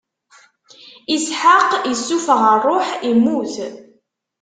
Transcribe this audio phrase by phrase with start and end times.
[1.15, 3.53] Isḥaq issufeɣ ṛṛuḥ, immut.